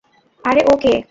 [0.43, 0.93] আরে ও কে?